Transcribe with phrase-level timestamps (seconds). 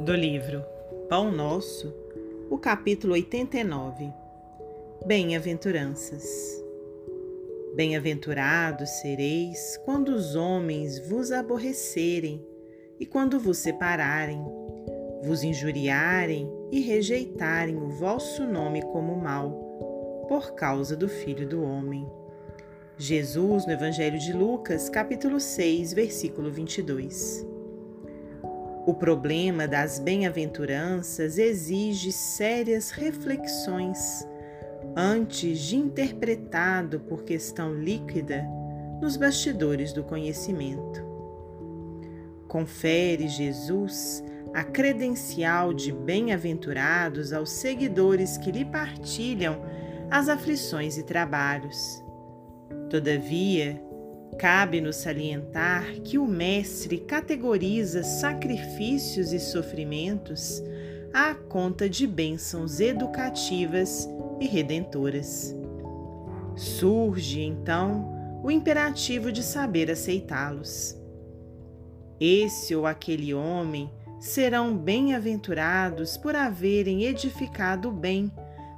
[0.00, 0.64] do livro
[1.10, 1.94] Pão Nosso,
[2.48, 4.10] o capítulo 89
[5.04, 6.24] Bem-aventuranças.
[7.76, 12.42] Bem-aventurados sereis quando os homens vos aborrecerem
[12.98, 14.42] e quando vos separarem,
[15.22, 19.50] vos injuriarem e rejeitarem o vosso nome como mal,
[20.28, 22.08] por causa do Filho do Homem.
[22.96, 27.49] Jesus, no Evangelho de Lucas, capítulo 6, versículo 22.
[28.90, 34.26] O problema das bem-aventuranças exige sérias reflexões
[34.96, 38.44] antes de interpretado por questão líquida
[39.00, 41.04] nos bastidores do conhecimento.
[42.48, 49.62] Confere Jesus a credencial de bem-aventurados aos seguidores que lhe partilham
[50.10, 52.02] as aflições e trabalhos.
[52.90, 53.80] Todavia,
[54.38, 60.62] Cabe-nos salientar que o Mestre categoriza sacrifícios e sofrimentos
[61.12, 64.08] à conta de bênçãos educativas
[64.40, 65.54] e redentoras.
[66.56, 70.96] Surge, então, o imperativo de saber aceitá-los.
[72.18, 78.30] Esse ou aquele homem serão bem-aventurados por haverem edificado o bem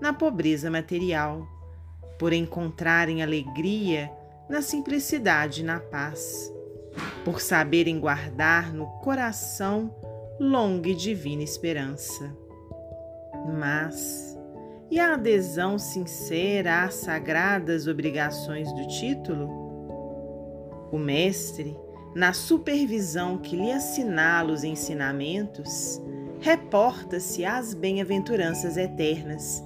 [0.00, 1.46] na pobreza material,
[2.18, 4.10] por encontrarem alegria
[4.48, 6.52] na simplicidade e na paz,
[7.24, 9.94] por saberem guardar no coração
[10.40, 12.34] longa e divina esperança.
[13.58, 14.38] Mas,
[14.90, 19.48] e a adesão sincera às sagradas obrigações do título?
[20.90, 21.76] O Mestre,
[22.14, 26.00] na supervisão que lhe assinala os ensinamentos,
[26.40, 29.62] reporta-se às bem-aventuranças eternas.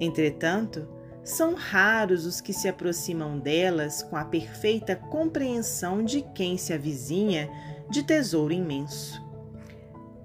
[0.00, 0.88] Entretanto,
[1.28, 7.50] são raros os que se aproximam delas com a perfeita compreensão de quem se avizinha
[7.90, 9.22] de tesouro imenso.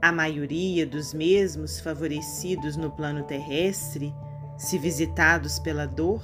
[0.01, 4.13] A maioria dos mesmos favorecidos no plano terrestre,
[4.57, 6.23] se visitados pela dor,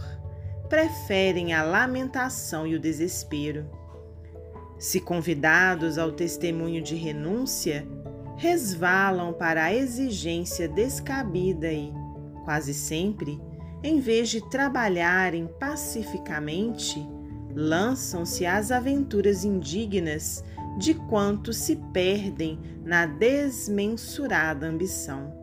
[0.69, 3.69] preferem a lamentação e o desespero.
[4.77, 7.85] Se convidados ao testemunho de renúncia,
[8.37, 11.91] resvalam para a exigência descabida e,
[12.45, 13.41] quase sempre,
[13.83, 16.99] em vez de trabalharem pacificamente,
[17.55, 20.43] lançam-se às aventuras indignas
[20.77, 25.33] de quanto se perdem na desmensurada ambição.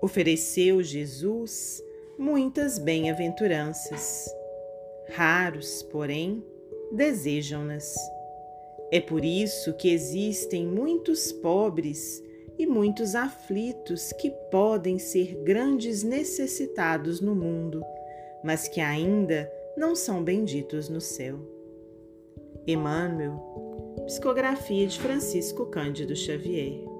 [0.00, 1.82] Ofereceu Jesus
[2.18, 4.26] muitas bem-aventuranças.
[5.14, 6.44] Raros, porém,
[6.92, 7.94] desejam-nas.
[8.90, 12.22] É por isso que existem muitos pobres
[12.58, 17.82] e muitos aflitos que podem ser grandes necessitados no mundo,
[18.42, 21.38] mas que ainda não são benditos no céu.
[22.66, 23.38] Emmanuel,
[24.06, 26.95] Psicografia de Francisco Cândido Xavier.